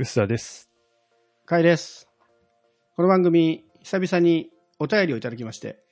[0.00, 0.70] 薄田です。
[1.44, 2.06] かいです。
[2.94, 4.48] この番組、久々に
[4.78, 5.82] お便りをいただきまして、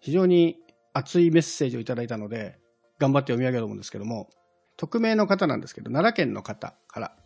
[0.00, 0.58] 非常に
[0.92, 2.58] 熱いメッセージをいただいたので、
[2.98, 4.28] 頑張って読み上げようと思うんですけども、
[4.76, 7.16] 匿名の方なんですけど、奈良県の方から、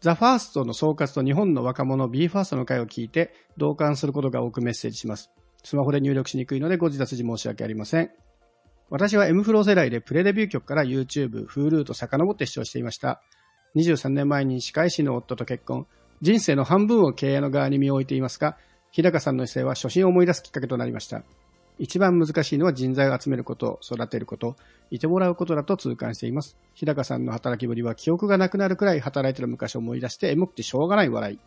[0.00, 5.32] ザ・ファーストの総括と日本の若者 BE:FIRST の会を聞いて同感することが多くメッセージします。
[5.64, 8.12] スマホで入力しにくいのでご自立時申し訳ありません。
[8.90, 13.20] 私は M フロー世代でプレデビュー曲から YouTube、Hulu と遡って視聴していました。
[13.78, 15.86] 23年前に歯科医師の夫と結婚。
[16.20, 18.56] 人生の半分を経営の側に身を置いていますが、
[18.90, 21.22] 日高さんの姿勢は初心を思い出すきっかけとなりました。
[21.78, 24.56] 一番難しいのは人材を集めること、育てること、
[24.90, 26.56] いてもらうことだと痛感しています。
[26.74, 31.38] 日高さんの働きぶりは記憶がなくなるくらい働いてる昔を思い出してエモくてしょうがない笑い。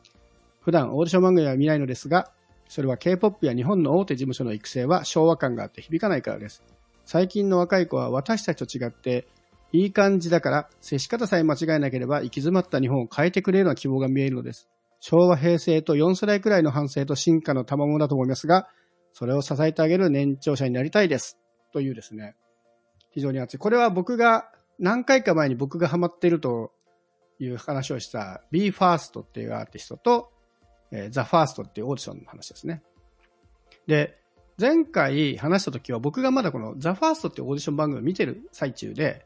[0.62, 2.32] 普段オーディション番組は見ないのですが、
[2.70, 6.64] それは K-POP や日本の大手事務所の育成は昭和感があって響かないからです。
[7.04, 9.28] 最近の若い子は私たちと違って、
[9.74, 14.68] いい感じだから、接し方さえ間違えなければ行き詰まった日本を変えてくれるような希望が見えるのです。
[15.00, 18.68] 昭和、平成と4世代くらいの反省と進化の賜物だと思いますが、
[19.14, 21.38] それを支えてあげる年長者になりたいです。
[21.74, 22.36] というですね、
[23.12, 23.60] 非常に熱い。
[23.60, 26.72] これは僕が、何回か前に僕がハマっていると
[27.40, 30.32] いう話をした BE:FIRST っていうアーティストと、
[30.92, 32.82] えー、THEFIRST っていうオーディションの話ですね。
[33.88, 34.18] で、
[34.60, 39.26] 前回話した時は僕がまだこの THEFIRST っていうオーディション番組を見てる最中で、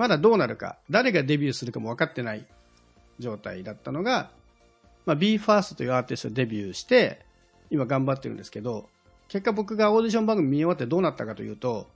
[0.00, 2.46] まだどうなるか、誰がデビューするかも分かってない
[3.18, 4.30] 状態だったのが、
[5.04, 7.20] まあ、BE:FIRST というアーティストでデビューして、
[7.70, 8.88] 今頑張ってるんですけど、
[9.28, 11.86] 結果僕がオーディション番組見終わってどうなったかというと、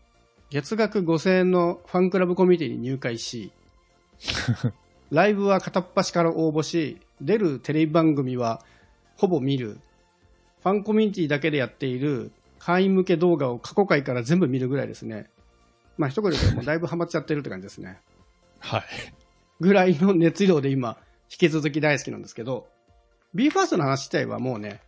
[0.51, 3.53] 月額5000円のファンクラブコミュニティに入会し、
[5.11, 8.61] ライブは片っ端から応募し、出るテレビ番組は
[9.17, 9.79] ほぼ見る、
[10.63, 15.31] ファンコミュニティだけでやっている会員向け動画を過去回から全部見るぐらいですね。
[15.97, 18.01] まあ一言で言うともうだいぶハマっちゃってるって感じですね。
[18.61, 18.83] はい。
[19.61, 20.99] ぐらいの熱量で今、
[21.31, 22.69] 引き続き大好きなんですけど、
[23.35, 24.81] BE:FIRST の話自体はもうね、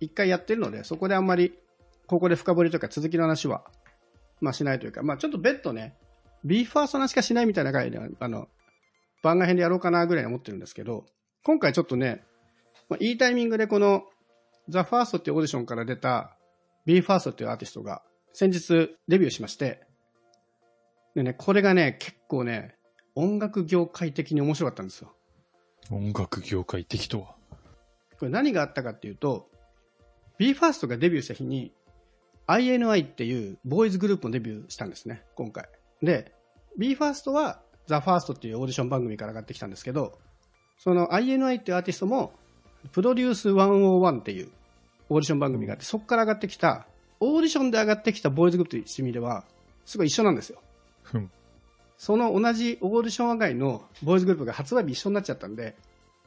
[0.00, 1.58] 一回やってるので、そこであんまり、
[2.06, 3.64] ここで深掘りとか続きの話は、
[4.40, 5.94] まあしないというか、まあちょっと別途ね、
[6.44, 8.48] BE:FIRST の話しかしないみたいな回で、あの、
[9.22, 11.06] 番外編でやろうかなぐらいに思ってるんですけど、
[11.42, 12.24] 今回ちょっとね、
[12.88, 14.04] まあ、いいタイミングでこの、
[14.68, 16.36] THEFIRST っていうオーディションから出た
[16.86, 18.02] BE:FIRST っていうアーティストが
[18.32, 19.86] 先日デビューしまして、
[21.14, 22.74] でね、これがね、結構ね、
[23.14, 25.12] 音楽業界的に面白かったんですよ。
[25.90, 27.34] 音楽業界的とは？
[28.18, 29.48] これ何があったかっていうと、
[30.40, 31.72] BE:FIRST がデビューした日に、
[32.46, 35.68] INI っていうボーイズグループもデビューしたんですね、今回。
[36.02, 36.32] で、
[36.78, 40.18] BE:FIRST は THEFIRST っていうオーディション番組から上がってきたんですけど、
[40.78, 42.32] その INI っていうアーティストも、
[42.90, 44.50] プロデュース101っていう
[45.08, 46.88] オーディション番組があって、そこから上がってきた、
[47.20, 49.44] オーディションで上がってきたボーイズグループという意味では、
[49.84, 50.60] すごい一緒なんですよ。
[51.04, 51.30] ふん。
[51.96, 55.76] その同じオーディション外のボーイズグループが発売日一緒になっちゃったんで、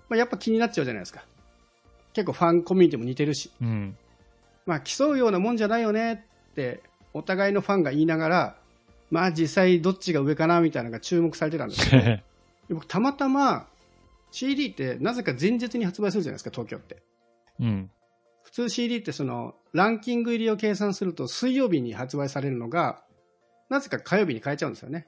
[0.10, 1.24] まあ、やっぱ気になっちゃうじゃないですか。
[2.14, 3.98] 結構ファンコミュニティも似てるし、うん。
[4.66, 6.82] まあ競うようなもんじゃないよねって
[7.14, 8.56] お互いのファンが言いながら、
[9.12, 12.24] まあ実際どっちが上かなみたいなのが注目されてたんです けど、で
[12.70, 13.68] 僕たまたま
[14.32, 17.04] CD ってなぜか前日に発売するじゃないですか、東京って。
[17.60, 17.92] うん。
[18.44, 23.04] 普通 CD ってそのランキング入りを計算すると水曜日に発売されるのが、
[23.70, 25.08] なぜか火曜日に変えちゃうんですよね。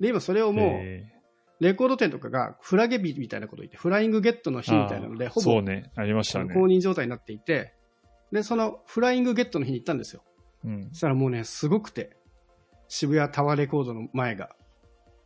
[0.00, 1.12] で、今それをもう、へ
[1.60, 5.90] レコード店とかがフラゲ日みたいなこと言って、フライングゲットの日ーみたいなので、ほぼそうね。
[5.96, 6.54] ありましたね。
[6.54, 7.74] 公認状態になっていて、
[8.30, 10.22] で、そのフライングゲットの日に行ったんですよ。
[10.64, 10.94] うんそ。
[10.94, 12.16] したらもうね、すごくて、
[12.86, 14.50] 渋谷タワーレコードの前が。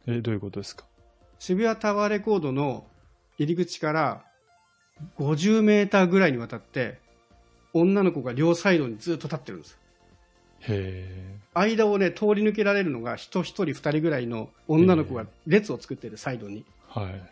[0.07, 0.87] え、どういうことですか？
[1.39, 2.87] 渋谷タワーレコードの
[3.37, 4.25] 入り口から
[5.19, 6.99] 50メーターぐらいにわたって、
[7.75, 9.79] 女の子が両サイドにずっと立ってるんです。
[10.69, 16.65] へ間をね、通り抜けられるのが人一人二人ぐらいの女の子が列を作ってるサイドに。
[16.97, 17.01] え。
[17.01, 17.23] はい。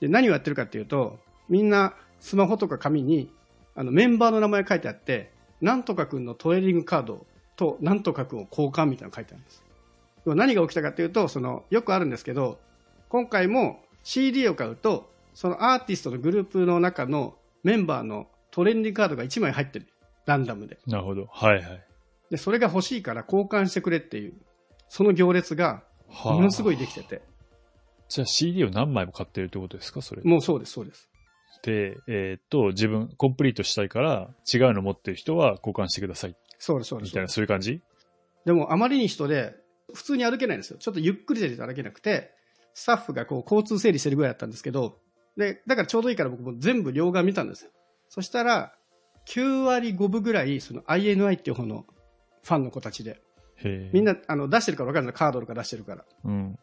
[0.00, 3.30] で、何をやってるかっていうと、みんなスマホとか紙に、
[3.74, 5.30] あの、メンバーの名前書いてあって、
[5.60, 7.26] なんとかくんのトレーディングカード
[7.56, 9.62] となんとかくんを交換みたいなの書いてあるんです。
[10.26, 12.58] 何が起きたかっていうと、その、よくあるんですけど、
[13.08, 19.86] 今回も CD を買うと、そのアーティストのグループの中のメンバーのトレンディングカードが1枚入ってる。
[20.24, 20.78] ランダムで。
[20.86, 21.28] なるほど。
[21.30, 21.85] はいはい。
[22.30, 24.34] で、それが欲しいから交換してくれっていう、
[24.88, 27.22] その行列がはあものすごいできてて。
[28.08, 30.22] じゃあ CD を何枚も買ってるってことですかそれ。
[30.22, 31.08] もうそうです、そうです。
[31.62, 36.36] で、えーっと、自分、コンプリートしたいから、違うの持ってる人は交換してください。
[36.58, 37.22] そうです、そうですみたい。
[37.22, 37.82] な、そういう感じ？
[38.44, 39.54] でもあまりに人で、
[39.92, 40.78] 普通に歩けないんですよ。
[40.78, 42.32] ちょっとゆっくりで歩けなくて、
[42.74, 44.98] スタッフがこう交通整理してるぐらいだったんですけど、
[45.36, 47.70] で、だからちょうどいいから僕も全部両側見たんですよ。
[48.08, 48.74] そしたら、
[49.28, 51.84] 9割5分ぐらい、その INI っていう方の
[52.46, 53.20] ファンの子たちで。
[53.92, 56.04] みんなあの出してるから分かるんですカードとか出してるから。
[56.24, 56.58] うん。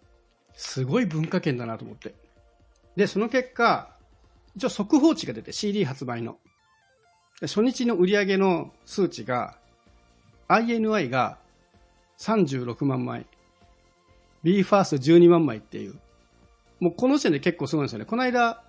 [0.53, 2.15] すごい文化圏だなと思って。
[2.95, 3.95] で、その結果、
[4.55, 6.37] 一応速報値が出て CD 発売の。
[7.41, 9.57] で初日の売り上げの数値が
[10.47, 11.39] INI が
[12.19, 13.25] 36万枚、
[14.43, 15.99] BE:FIRST12 万枚っていう。
[16.79, 18.05] もうこの時点で結構すごいんですよね。
[18.05, 18.63] この間、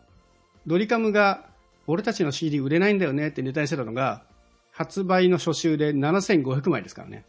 [0.66, 1.46] ドリカムが
[1.86, 4.24] 俺たちの CD 売れないんだよねってネタにしてたのが、
[4.74, 7.24] 発売の初週で7500枚ですからね。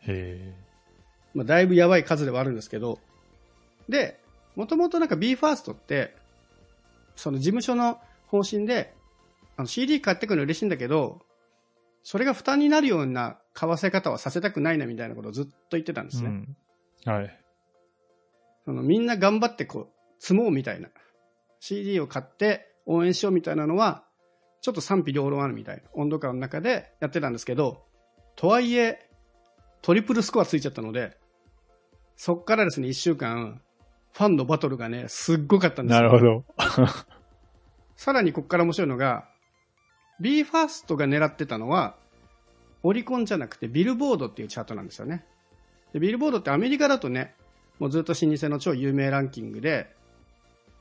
[0.00, 0.52] へ
[1.32, 2.98] まあ、だいぶやばい数ではあるんですけど、
[3.88, 4.20] で、
[4.56, 6.16] もともとなんか BE:FIRST って、
[7.14, 8.92] その事務所の方針で、
[9.56, 11.22] あの CD 買ってくるの嬉しいんだけど、
[12.02, 16.16] それが負担になるような買わせ方はさせたくないなみたいなことをずっと言ってたんでえ。
[16.16, 16.28] すね。
[16.28, 16.56] うん。
[17.12, 17.40] はい。
[18.64, 20.88] そのみんな頑張ってこう、積もうみたいな。
[21.60, 24.03] CD を買って応援しようみたいなのは、
[24.64, 27.84] ちょっと賛否両論あるみたいな温度感の中でやってたんですけど、
[28.34, 29.10] とはいえ、
[29.82, 31.18] トリプルスコアついちゃったので、
[32.16, 33.60] そっからですね、一週間、
[34.14, 36.08] ファンのバトルがね、すっごかったんですよ。
[36.08, 36.44] なるほど。
[37.94, 39.28] さらにここから面白いのが、
[40.22, 41.98] BE:FIRST が狙ってたのは、
[42.82, 45.26] オリコンじゃなくてビルボードっていうチャートなんですよね。
[45.92, 47.34] でビルボードってアメリカだとね、
[47.78, 49.94] もうずっと老舗の超有名ランキングで、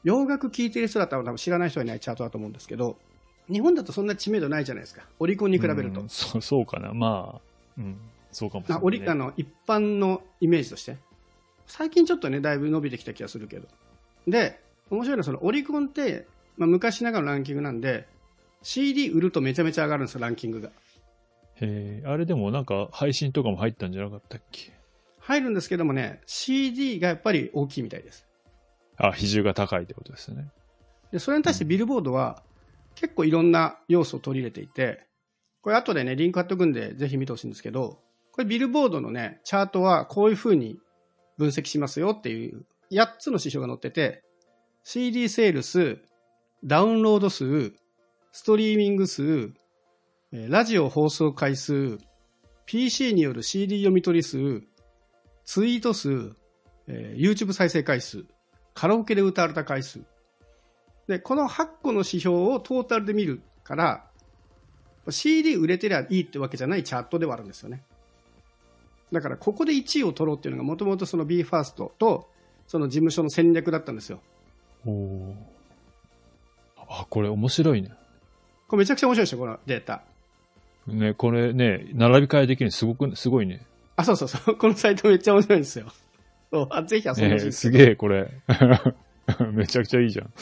[0.06, 2.97] 洋楽聴いてる人だったら多分知らない人はいないチャートだと思うんですけど、
[3.49, 5.03] 日本だとそんな知名度ないじゃないですか。
[5.19, 6.01] オリコンに比べると。
[6.01, 6.93] うんそう、 そうかな。
[6.93, 7.41] まあ、
[7.77, 7.97] うん。
[8.31, 10.97] そうかもしれない、あオリあの一般のイメージとして。
[11.67, 13.67] 最近ちょっとね、だいぶ伸びてきた気がするけど。
[14.27, 14.59] で、
[14.89, 18.07] 面白いのはそのオリコンって、まあ、昔ながらのランキングなんで、
[18.61, 20.69] CD 売るとめちゃめちゃ上がるんですよ、ランキングが。
[20.69, 20.71] へ
[21.61, 22.03] え。
[22.05, 24.71] あれでもなんか配信とかも入ったんじゃなかったっけ？
[25.19, 28.25] 入るんですけどもね、CD がやっぱり大きいみたいです。
[28.97, 30.49] あ、比重が高いってことですね。
[31.11, 32.41] で、それに対してビルボードは
[32.95, 35.05] 結構いろんな要素を取り入れていて、
[35.61, 37.99] これ後でね、リンク貼っておくんでぜひ見てほしいんですけど、
[38.31, 40.79] これビルボードのね、チャートはこういう風に
[41.37, 44.23] 分析しますよっていう8つの指標が載ってて、
[44.83, 45.99] CD セールス、
[46.63, 47.73] ダウンロード数、
[48.31, 49.53] ストリーミング数、
[50.31, 51.97] ラジオ放送回数、
[52.65, 54.63] PC による CD 読み取り数、
[55.45, 56.35] ツイート数、
[56.87, 58.25] えー YouTube 再生回数、
[58.73, 60.01] カラオケで歌われた回数。
[61.07, 64.05] で、この8個の指標をトータルで見るから、
[65.09, 67.83] CD 売れてりゃいいってわけじゃないチャートではあるんですよね。
[69.11, 72.29] だから、ここで1位を取ろうっていうのがもともとその BE:FIRST と、
[72.67, 74.19] その事務所の戦略だったんですよ。
[74.85, 75.35] おお。
[76.77, 77.91] あ、これ面白いね。
[78.67, 80.03] これめちゃくちゃ面白いでしょ、このデータ。
[80.88, 83.65] ね、これね、並び替えできるのすごく、すごいね。
[83.95, 84.55] あ、そうそうそう。
[84.55, 85.85] このサイトめっちゃ面白いんですよ。
[86.51, 88.29] そうあぜひ遊んでほしいすげえ、これ。
[89.53, 90.33] めちゃくちゃいいじゃん。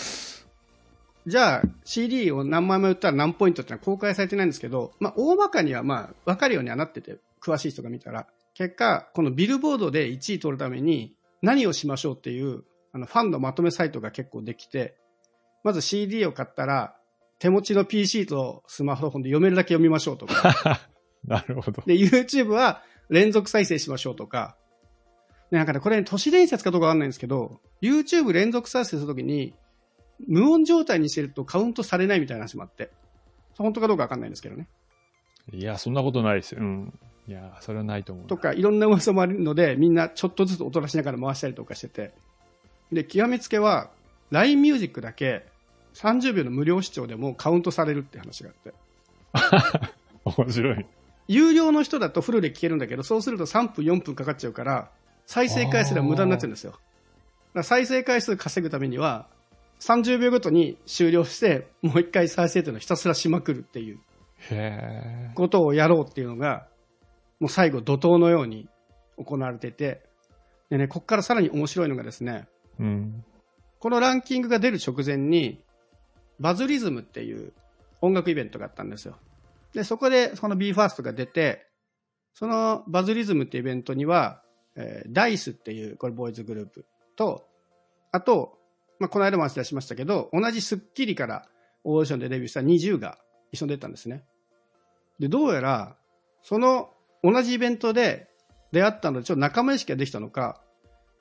[1.27, 8.27] じゃあ CD を何枚も売ったら何ポイントってのは公開されてないんですけど、まあ大まかにはまあ分かるようにはなってて、詳しい人が見たら。
[8.53, 14.97] 結果、このビルボードで1位取るために何をしましょうっていうあのファンのまとめサイトが結構できて、
[15.63, 16.95] まず CD を買ったら
[17.39, 20.81] 手持ちの PC とスマートフォンで読めるだけ読みましょうとか。
[21.25, 21.83] なるほど。
[21.85, 24.57] で、YouTube は連続再生しましょうとか。
[25.51, 29.53] ねなんかね、これ都市伝説かどうかわかんないんですけど、YouTube 連続再生するときに、
[30.27, 32.91] 無音状態にしてるとカウントされないみたいな話もあって。
[33.57, 34.67] 本当かどうかわかんないんですけどね。
[35.51, 36.61] いや、そんなことないですよ。
[36.61, 36.99] うん。
[37.27, 38.29] いや、それはないと思うな。
[38.29, 42.13] とか、いろんな噂もあるので、みんなちょっとずつ音出しながら回したりとかしてて。
[42.91, 43.89] で、極めつけは、
[44.31, 45.45] LINE ミュージックだけ
[45.93, 48.73] 30秒の無料視聴でもカウントされるって話があって。
[50.41, 50.85] 面白い。
[51.27, 54.89] 有料の人だとフルで聞けるんだけど、そうすると3分、4分かかっちゃうから、
[55.25, 56.79] 再生回数が無駄になっちゃうんですよ。
[57.63, 59.27] 再生回数稼ぐためには、
[59.81, 63.99] 30秒ごとに終了して、もう一回再生っていうのをひたすらしまくるっていう。
[65.35, 66.67] ことをやろうっていうのが、
[67.39, 68.69] もう最後怒涛のように
[69.17, 70.03] 行われてて、
[70.69, 72.47] でね、ここからさらに面白いのがですね、
[72.79, 73.25] うん。
[73.79, 75.63] このランキングが出る直前に、
[76.39, 77.51] バズリズムっていう
[78.01, 79.17] 音楽イベントがあったんですよ。
[79.73, 81.67] で、そこでその BE:FIRST が出て、
[82.33, 84.43] そのバズリズムってイベントには、
[84.75, 86.85] えーダイスっていう、これボーイズグループ
[87.15, 87.47] と、
[88.11, 88.60] あと、
[89.01, 91.47] まあ、この間も話しましたけど、同じスッキリから
[91.83, 93.17] オーディションでデビューした20が
[93.51, 94.23] 一緒に出たんですね。
[95.17, 95.95] で、どうやら、
[96.43, 96.91] その
[97.23, 98.27] 同じイベントで
[98.71, 100.61] 出会ったので、ちょっと仲間意識ができたのか、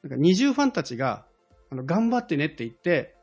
[0.02, 1.24] なんか20ファンたちが、
[1.70, 3.16] あの、頑張ってねって言って、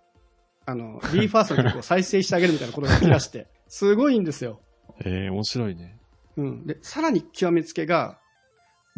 [0.65, 4.59] あの、BE:FIRST の曲を再生してあげるみたいなことが起き出して、 すごいんですよ。
[5.05, 5.99] ええ面白いね。
[6.35, 6.65] うん。
[6.65, 8.19] で、さらに極めつけが、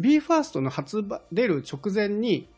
[0.00, 2.48] BE:FIRST の発売、出る直前に、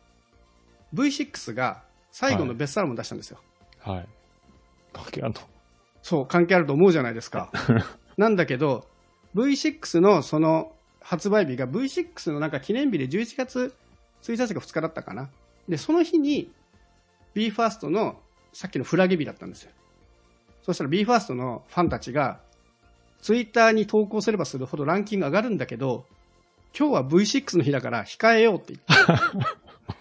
[0.93, 1.83] V6 が
[2.13, 3.39] 最後のベストアルバムを出したんですよ。
[3.79, 4.07] はい。
[4.93, 5.33] かけあの、
[6.03, 7.51] そう、関係あると思うじゃないですか。
[8.17, 8.87] なんだけど、
[9.35, 13.75] V6 のその発売日が V6 のなんか記念日で11月
[14.21, 15.31] 1日か2日だったかな。
[15.67, 16.53] で、その日に
[17.33, 18.21] BE:FIRST の
[18.53, 19.71] さっきのフラゲ日だったんですよ。
[20.61, 22.41] そしたら BE:FIRST のファンたちが、
[23.23, 26.05] ツイッターに投稿すればするほどランキング上がるんだけど、
[26.77, 29.07] 今日は V6 の日だから控えようって言っ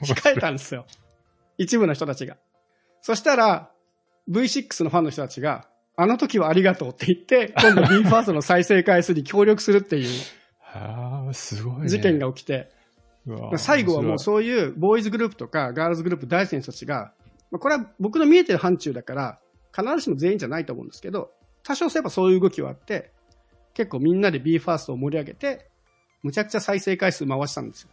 [0.05, 0.85] て、 控えたんですよ。
[1.63, 2.37] 一部の人たちが。
[3.01, 3.71] そしたら、
[4.31, 5.67] V6 のファンの人たちが、
[5.97, 10.09] あの時はありがとうって言って、今度 BE:FIRST の再生回数に協力するっていう
[10.61, 11.89] はあ、すごいね。
[11.89, 12.71] 事件が起きて、
[13.57, 17.13] 最後はもう面そういうボーイズグループとかガールズグループ大好きな人たちが、
[17.51, 19.39] まあ、これは僕の見えてる範疇だから、
[19.77, 21.31] 必ずしも全員じゃないと思うんですけど、
[21.63, 23.13] 多少すればそういう動きはあって、
[23.75, 25.71] 結構みんなで BE:FIRST を盛り上げて、
[26.23, 27.91] むちゃくちゃ再生回数回したんですよ。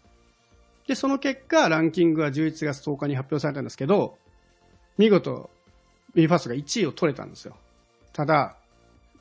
[0.89, 4.17] で、その結果、ランキングは11月10日に発表されたんですけど、
[4.97, 5.51] 見事、
[6.15, 7.55] BE:FIRST が1位を取れたんですよ。
[8.11, 8.57] ただ、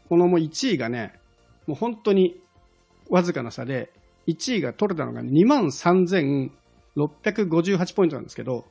[0.09, 1.13] このもう1位がね、
[1.67, 2.41] もう本当に
[3.11, 3.93] わずかな差で、
[4.29, 8.65] 1位が取れたのが23,658ポイントなんですけど、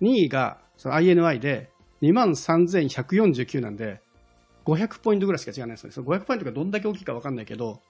[0.00, 1.70] 2位がその INI で
[2.02, 4.00] 23,149なんで、
[4.64, 5.94] 500ポイントぐらいしか違わないですよね。
[5.94, 7.80] その500ポイントがどんだけ大きいか分かんないけど、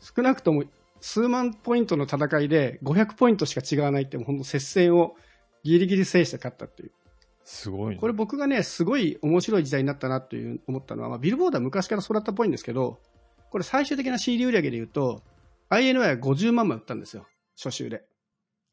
[0.00, 0.64] 少なくとも
[1.00, 5.14] 数万ポイントの戦いで500ポイントしか違わないって、本当接戦を
[5.64, 6.92] ギリギリ制して勝ったっていう。
[7.44, 8.00] すごいね。
[8.00, 13.00] これ僕がね、すごい面白い時代になったなという思ったのは、まあ、ビルボードは昔からそうだったっぽいんですけど、
[13.50, 15.22] これ最終的な CD 売上で言うと、
[15.70, 17.26] INI は50万枚売ったんですよ、
[17.56, 18.04] 初週で。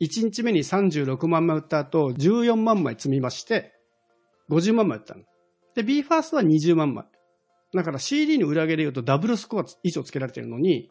[0.02, 3.74] 1日目に36万枚売った後、14万枚積みまして、
[4.50, 5.22] 50万枚売ったの。
[5.76, 7.06] で、BE:FIRST は20万枚。
[7.74, 10.90] だから CD の売上で言うとダブルスコア以上つけられてるのに、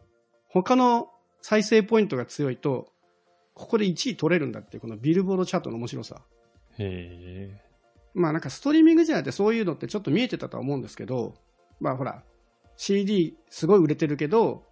[0.49, 1.09] 他の
[1.47, 2.91] 再生ポイントが強いと、
[3.53, 6.23] ここで1位取れるんだっていう、このビルボードチャートの面白さ。
[6.79, 7.63] へえ。
[8.15, 11.35] まあなんかストリーミング時代ってそういうのってちょっと見えてたとは思うんですけど、
[11.81, 12.25] まあほら、
[12.79, 14.65] CD すごい売れてるけど、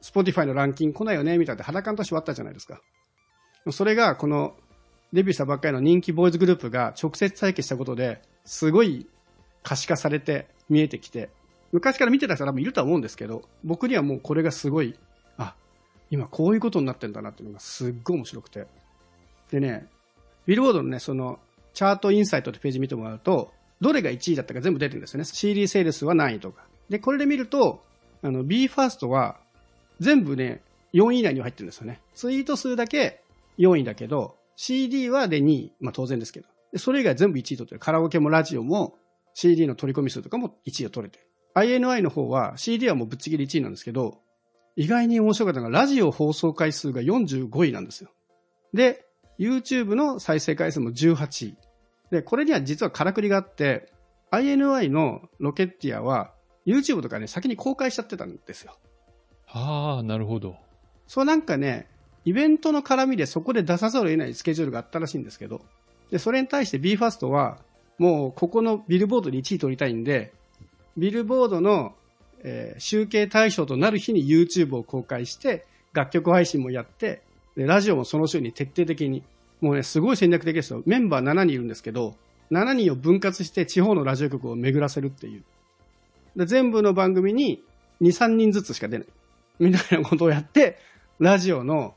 [0.00, 2.80] Spotify のランキング来ないよねみたいな肌感としてはあったじゃないですか。
[3.70, 4.56] それがこの
[5.12, 9.06] デビューしたばっかりの人気ボーイズグループが直接体験したことで、すごい
[9.62, 11.28] 可視化されて見えてきて、
[11.72, 15.09] 昔から見てた人は多分いるとは思うんですけど、僕にはもうこれがすごい、あ、
[16.10, 18.66] 今こういうことになってんだなっていうのがすっごい面白くて。
[19.50, 19.88] でね、
[20.46, 21.38] ビルボードのね、その、
[21.72, 25.24] チャートインサイトってページ見てもらうと、どれが1位だったか全部出てるんですよね。
[25.24, 26.64] CD セールスは何位とか。
[26.88, 27.82] で、これで見ると、
[28.22, 29.38] あの、BE:FIRST は
[30.00, 30.62] 全部ね、
[30.92, 32.00] 4位以内に入ってるんですよね。
[32.14, 33.22] ツイート数だけ
[33.58, 35.72] 4位だけど、CD はで2位。
[35.80, 36.48] まあ当然ですけど。
[36.72, 37.78] でそれ以外全部1位取ってる。
[37.78, 38.98] カラオケもラジオも
[39.34, 41.26] CD の取り込み数とかも1位を取れてる。
[41.54, 44.20] INI の方は CD はもうぶっちぎり1位なんですけど、
[44.76, 48.10] 意外に面白かったのがラジオ放送回数が45位なんですよ。
[48.72, 49.04] で、
[49.38, 51.56] YouTube の再生回数も18位。
[52.10, 53.92] で、これには実はからくりがあって、
[54.30, 56.32] INI のロケッティアは
[56.66, 58.76] YouTube とかね、先に公開しちゃってたんですよ。
[59.48, 60.56] ああ、なるほど。
[61.06, 61.88] そうなんかね、
[62.24, 65.62] イベントの絡みでそこで出さざるを得ないスケジュールがあったらしいんですけど、
[66.10, 67.58] で、それに対して BE:FIRST は、
[67.98, 70.32] もうここのビルボードで1位取りたいんで、
[70.96, 71.94] ビルボードの、
[72.42, 77.22] えー集計対象となる日に YouTube を公開して、楽曲配信もやって、
[77.56, 79.22] で、ラジオもその週に徹底的に、
[79.60, 80.82] もうね、すごい戦略的ですよ。
[80.86, 82.16] メンバー7人いるんですけど、
[82.50, 85.44] 7人を分割して地方のラジオ局を巡らせるっていう。
[86.36, 87.62] で、全部の番組に
[88.00, 89.06] 2、3人ずつしか出ない。
[89.58, 90.78] みたいなことをやって、
[91.18, 91.94] ラジオの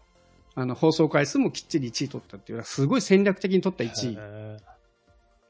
[0.55, 4.57] あの放送回数もきっちり1位取ったっていう、すごい戦略的に取った1位へ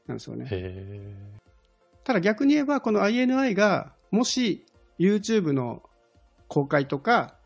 [0.06, 0.48] なんですよね。
[0.50, 1.12] え。
[2.04, 4.64] ただ逆に言えば、この INI が、もし
[4.98, 5.82] YouTube の
[6.48, 7.36] 公開とか、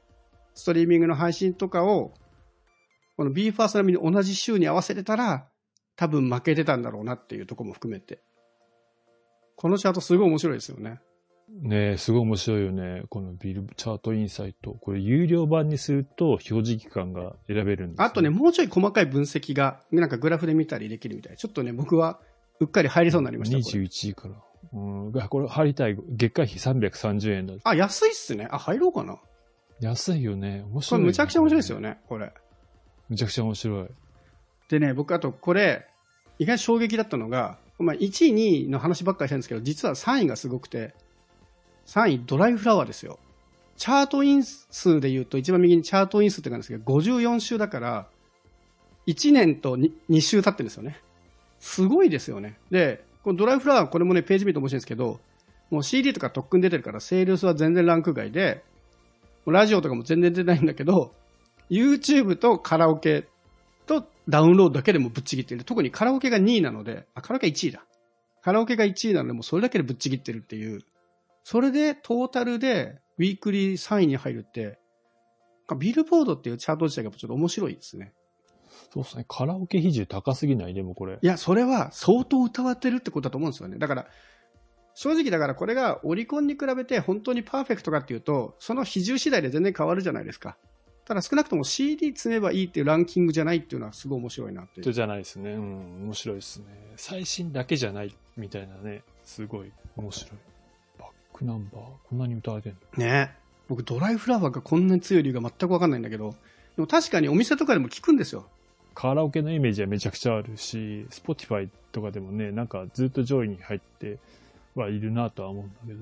[0.55, 2.13] ストリーミングの配信とかを、
[3.17, 5.49] この BE:FIRST 並みに同じ週に合わせてたら、
[5.97, 8.23] 多分負けてたんだろうなっていうところも含めて。
[9.57, 11.01] このチャートすごい面白いですよね。
[11.49, 13.03] ねえ、すごい面白いよね。
[13.09, 14.73] このビルチャートインサイト。
[14.73, 21.37] これ有料版にすると表示期間が選べるんですよあとね、もうちょい細かい分析が、なんかグラフで見たりできるみたい。
[21.37, 22.21] ちょっとね、僕は
[22.61, 23.57] うっかり入りそうになりました。
[23.57, 24.35] これ21位から。
[24.73, 25.13] うん。
[25.21, 25.97] あこれ入りたい。
[26.09, 27.55] 月会費330円だ。
[27.65, 28.49] あ、安いっすね。
[28.51, 29.19] あ、入ろうかな。
[29.81, 30.63] 安いよね。
[30.67, 31.81] 面こ白い、れむちゃくちゃ面白いですよ。
[31.81, 32.33] ね、これ。
[33.09, 33.89] むちゃくちゃ面白い。
[34.69, 35.87] でね、僕あとこれ、
[36.39, 40.95] 意外に衝撃だったのが、まあ、1位、2位の話ばっかりしたんですけど、実は3位がすごくて、
[41.87, 43.19] 3位、ドライフラワーですよ。
[43.77, 48.09] チャートイン数で言うと、一番右にチャートイン数って感じですけど、54週だから、
[49.07, 51.01] 1年と 2, 2週経ってるんですよね。
[51.61, 52.59] すごいですよね。
[52.71, 55.21] で、このドライフラワー、これもね、ページ見ると面白いんですけど、
[55.71, 58.65] もう CD とか特訓出てるから、セールスは全然ランク外で、
[59.45, 61.13] ラジオとかも全然出てないんだけど、
[61.69, 63.29] YouTube とカラオケ
[63.87, 65.65] とダウンロードだけでもぶっちぎってる。
[65.65, 67.85] 特にカラオケが2位なので、あ、カラオケ1位だ。
[68.41, 70.81] カラオケが1位なので、もうそれだけでぶっちぎってるっていう。
[71.45, 74.79] それでトータルでウィークリー3位に入るって、
[75.79, 78.15] ビルボードっていうチャート自体がちょっと面白いですね。
[78.93, 79.25] そうですね。
[79.29, 80.75] カラオケ比重高すぎない？
[80.75, 81.19] でもこれ。
[81.21, 83.79] いや、それは相当歌われてるってことだと思うんですよね。
[83.79, 84.07] だから、
[84.95, 90.57] 正直だからこれがオリコンに比べて本当にパーフェクトかっていうと、その比重次第で全然変わるじゃないですか。
[91.05, 94.93] ただ少なくとも CD 積めばいいっていうランキングじゃないっていうのはすごい面白いなっていう。
[94.93, 95.53] じゃないですね。
[95.53, 96.67] うん、面白いですね。
[96.97, 100.31] 最新だけじゃないみたいなね、すごい面白い。
[100.99, 102.79] バックナンバー、こんなに歌われてんの？
[103.05, 103.35] ね
[103.69, 106.35] 僕ドライフラワーがこんなに強い理由が全くわかんないんだけど、
[106.77, 108.49] でも確かにお店とかでも聞くんですよ。
[108.99, 114.19] カラオケのイメージはめちゃくちゃあるし、Spotify とかでもね、なんかずっと上位に入って
[114.75, 116.01] はいるなとは思うんだけど、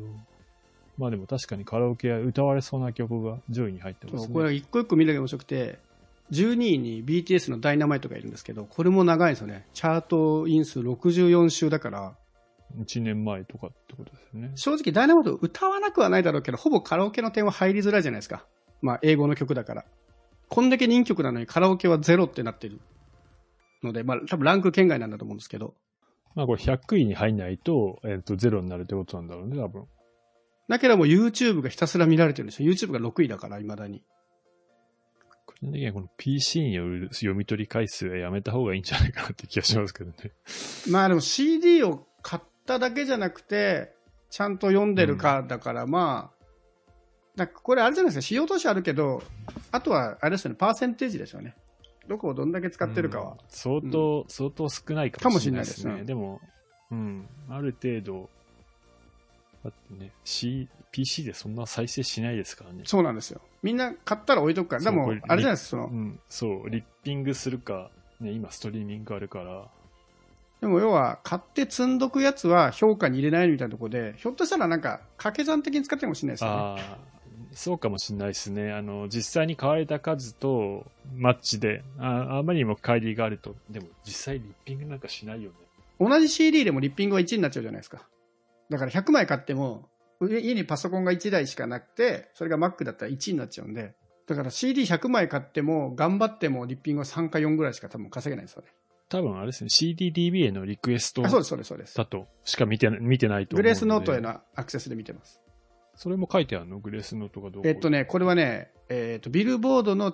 [0.96, 4.32] まあでも確かにカラオケは歌われそうな曲が上位に入ってますね。
[4.32, 5.78] これ一個一個見るだけ面白くて、
[6.32, 9.66] 12位に BTS のダイナマイトがいるんですけど、これも長いんですよね。
[9.74, 12.14] チャート因数64週だから。
[12.78, 14.52] 1年前とかってことですよね。
[14.54, 18.46] 正直ダイナマイト歌わなくはないだろうけど、ほぼカラオケの点は入りづらいじゃないですか。
[18.80, 19.84] まあ英語の曲だから。
[20.48, 22.80] こんだけ人気曲なのにカラオケはゼロってなってる
[23.82, 25.74] ので、まあ多分ランク圏外なんだと思うんですけど。
[26.34, 29.86] まあこれ100位に入んないと、えっ、ー、と、ゼロになるってことなんだろうね、多分。
[30.68, 32.70] だけども YouTube がひたすら見られてるんですよ。
[32.70, 34.02] YouTube が6位だから、未だに。
[35.46, 40.32] 個人的にはこの PC による読み取り回数はやめた方がいいんじゃないかなって気がしますけどね。
[40.90, 43.94] まあでも CD を買っただけじゃなくて、
[44.28, 45.90] ちゃんと読んでるかだから、うん、
[47.36, 49.22] まあ、だこれあれじゃないですか、使用としてあるけど、
[49.72, 51.54] あとはあれですよね、パーセンテージですよね。
[52.08, 53.32] どこをどんだけ使ってるかは。
[53.32, 55.92] うん、相当、うん、相当少ないかもしれないですね。
[55.92, 56.04] ですね。
[56.06, 56.40] でも、
[56.90, 58.30] うん、ある程度、
[59.64, 62.82] だってね、C、PC でそんな再生しないですからね。
[62.86, 63.40] そうなんですよ。
[63.62, 64.82] みんな買ったら置いとくから。
[64.82, 65.86] でも、あれじゃないですか、その。
[65.88, 67.90] うん、そう、リッピングするか、
[68.20, 69.68] ね、今ストリーミングあるから。
[70.60, 76.82] でも要は、買って積んどくやつは評価に入れないみたいなところで、ひょっとしたらなんか、掛け算的に使ってるかもしれないですよね。
[77.56, 78.70] そうかもしれないですね。
[78.70, 80.84] あの、実際に買われた数と
[81.14, 85.56] マッチで、ああまりにも乖離があると、でも実際リッピングなんかしないよね。
[85.98, 88.06] 同じ CD でもリッピングは1になっちゃうじゃないですか。
[88.68, 89.88] だから100枚買っても、
[90.20, 93.94] 家にパソコンが1台しかなくて、それが Mac だったら1になっちゃうんで、
[94.26, 98.68] だから CD100 枚買っても、頑張ってもリッピングは3か4ぐらいしか多分稼げないですよね。
[99.08, 101.22] 多分あれですね、CDDB へのリクエスト。
[101.94, 105.40] だとしか見て見てないとグレースノートへのアクセスで見てます。
[105.96, 106.78] それも書いてあるの？
[106.78, 110.12] グレースノートがどうえっとね、これはね、えっ、と、ビルボードの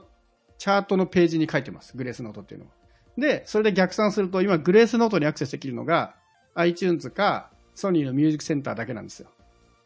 [0.59, 1.97] チャートのページに書いてます。
[1.97, 2.73] グレースノートっていうのは。
[3.18, 6.14] で、それで逆算すると、今、グレースノートにアクセスできるのが、
[6.55, 9.29] iTunes か、ソニーのミュージックセンターだけなんですよ。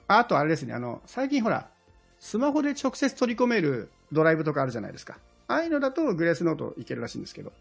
[0.07, 1.69] あとあれですね、あの、最近ほら、
[2.21, 5.19] スマホで直接取り込めるドライブとかあるじゃないですか。
[5.49, 7.53] ああいうのだとグレースノートいけるらしいんですけど。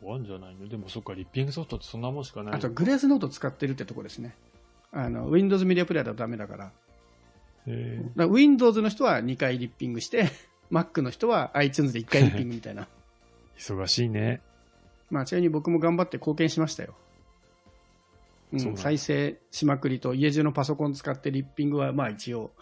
[0.00, 0.68] 怖いんじゃないの？
[0.68, 4.34] でもそっか、リッピングソフトってそんなもんしかないあとグレースノート使ってるってとこですね。
[4.92, 6.72] あの、Windows メディアプレイヤーだとダメだから。
[7.66, 10.28] へだ Windows の人は2回リッピングして、
[10.70, 12.88] Mac の人は iTunes で1回リッピングみたいな。
[13.58, 14.40] 忙しいね。
[15.10, 16.94] まあ、ちなみに僕も頑張って貢献しましたよ。
[18.52, 22.52] うん、再生しまくりと家中のパソコン使ってリッピングはまあ一応、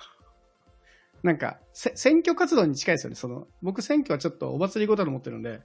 [1.22, 3.16] なんか、選挙活動に近いですよね。
[3.16, 5.60] その、僕選挙はちょっとお祭りごとと思ってるんで、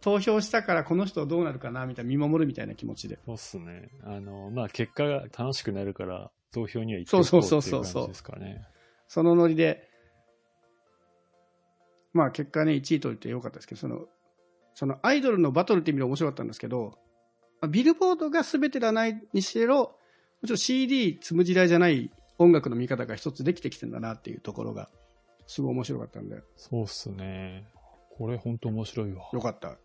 [0.00, 3.18] 投票したからこの人どうなるかなみたいな見守るみたいな気持ちで。
[3.24, 3.88] そうっすね。
[4.04, 8.62] あの、まあ結果が楽しくなるから投票には行っていこうっていう感じですかね。
[9.08, 9.88] そのノリで、
[12.12, 14.06] まあ結果ね、1位取れてよかったですけど、その、
[14.74, 16.98] そのアイドルのバトルって意味で面白かったんですけど、
[17.68, 24.88] ビルボードが全てではないにしろ、もちろん CD 積む時代じゃない音楽の見方が一つできてきてんだなっていうところが、
[25.46, 26.40] すごい面白かったんで。
[26.56, 27.66] そうっすね。
[28.16, 29.28] これ本当面白いわ。
[29.32, 29.76] よかった。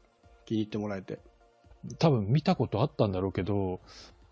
[0.45, 1.19] 気に入ってもらえて。
[1.97, 3.79] 多分見たことあったんだろうけど、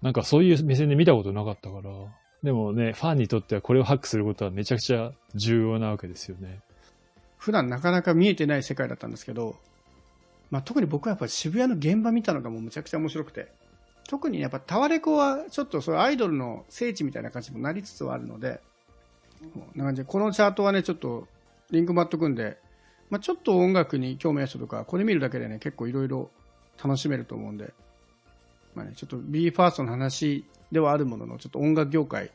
[0.02, 1.92] なんかそういう目線で見たことなかったから。
[2.44, 6.60] でもね、ファンにとってはこれをハックすることはめちゃくちゃ重要なわけですよね。
[7.38, 9.56] 普段なかなか見えてない世界だったんですけど、
[10.50, 13.48] まあ、特に僕はやっぱ渋谷の現場見たのがもうむちゃくちゃ面白くて、
[14.08, 18.62] 特にやっぱタワレコはちょっとそういうアイドルの聖地みたいな感じにもなりつつはあるので、
[19.76, 21.28] な感じでこのチャートはね、ちょっと
[21.72, 22.58] リンク貼っとくんで、
[23.10, 26.32] まあ、ちょっと音楽に興味ある人とか、これ見るだけでね、結構いろいろ
[26.82, 27.74] 楽しめると思うんで、
[28.76, 32.32] まあね、ちょっと BE:FIRST の話ではあるものの、ちょっと音楽業界、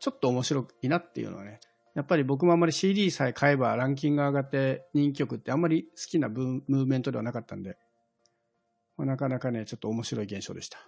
[0.00, 1.60] ちょっと面白いなっていうのはね、
[1.94, 7.76] やっぱり僕もあんまり CD さえ買えばランキング上がって人気曲ってあんまり好きなムーブメントではなかったんで、
[8.96, 10.78] まあ、なかなかね、ちょっと面白い現象でした。